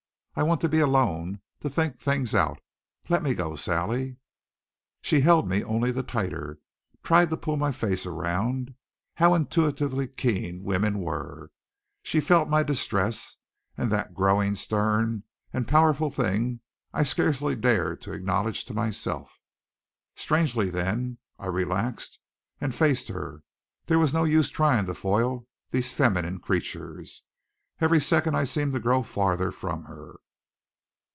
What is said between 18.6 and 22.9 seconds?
to myself. Strangely, then, I relaxed and